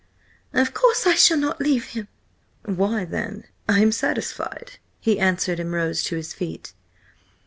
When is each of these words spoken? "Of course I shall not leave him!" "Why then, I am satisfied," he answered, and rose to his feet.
"Of 0.51 0.73
course 0.73 1.05
I 1.05 1.13
shall 1.13 1.37
not 1.37 1.59
leave 1.61 1.89
him!" 1.89 2.07
"Why 2.65 3.05
then, 3.05 3.43
I 3.69 3.81
am 3.81 3.91
satisfied," 3.91 4.79
he 4.99 5.19
answered, 5.19 5.59
and 5.59 5.71
rose 5.71 6.01
to 6.05 6.15
his 6.15 6.33
feet. 6.33 6.73